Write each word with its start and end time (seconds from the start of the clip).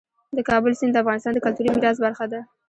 د 0.35 0.37
کابل 0.49 0.71
سیند 0.79 0.91
د 0.95 0.97
افغانستان 1.03 1.31
د 1.33 1.39
کلتوري 1.45 1.69
میراث 1.73 1.97
برخه 2.05 2.25
ده. 2.31 2.39